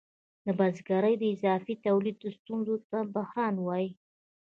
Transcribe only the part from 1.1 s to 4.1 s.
د اضافي تولید ستونزې ته بحران وايي